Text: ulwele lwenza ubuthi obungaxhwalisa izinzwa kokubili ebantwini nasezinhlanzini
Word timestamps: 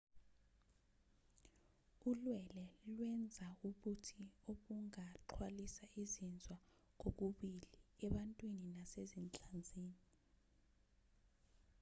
ulwele 2.09 2.63
lwenza 2.95 3.47
ubuthi 3.67 4.21
obungaxhwalisa 4.49 5.85
izinzwa 6.01 6.57
kokubili 7.01 7.69
ebantwini 8.05 8.67
nasezinhlanzini 8.75 9.97